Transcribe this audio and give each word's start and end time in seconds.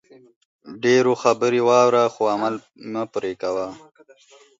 ډېرو 0.83 1.13
خبرې 1.21 1.59
واوره 1.69 2.03
خو 2.13 2.23
عمل 2.35 2.55
مه 2.91 3.03
پرې 3.13 3.31
کوئ 3.41 3.69